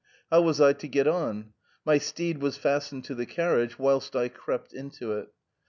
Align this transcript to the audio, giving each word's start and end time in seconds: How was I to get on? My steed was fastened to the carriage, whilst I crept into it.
How 0.31 0.41
was 0.41 0.59
I 0.59 0.73
to 0.73 0.87
get 0.87 1.05
on? 1.07 1.53
My 1.85 1.99
steed 1.99 2.39
was 2.39 2.57
fastened 2.57 3.03
to 3.03 3.13
the 3.13 3.27
carriage, 3.27 3.77
whilst 3.77 4.15
I 4.15 4.29
crept 4.29 4.73
into 4.73 5.11
it. 5.11 5.27